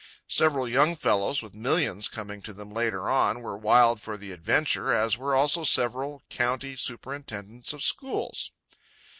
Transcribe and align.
Several 0.27 0.67
young 0.67 0.95
fellows, 0.95 1.43
with 1.43 1.53
millions 1.53 2.07
coming 2.07 2.41
to 2.41 2.53
them 2.53 2.71
later 2.71 3.07
on, 3.07 3.43
were 3.43 3.55
wild 3.55 4.01
for 4.01 4.17
the 4.17 4.31
adventure, 4.31 4.91
as 4.91 5.15
were 5.15 5.35
also 5.35 5.63
several 5.63 6.23
county 6.27 6.75
superintendents 6.75 7.71
of 7.71 7.83
schools. 7.83 8.51